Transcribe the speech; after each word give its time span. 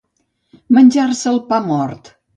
Menjar-se 0.77 1.29
el 1.35 1.39
pa 1.53 1.63
mort. 1.71 2.15